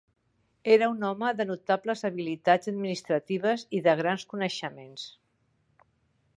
Era 0.75 0.87
un 0.93 1.03
home 1.09 1.29
de 1.41 1.45
notables 1.49 2.01
habilitats 2.09 2.71
administratives 2.73 3.67
i 3.81 3.85
de 3.89 3.95
grans 4.03 4.29
coneixements. 4.35 5.09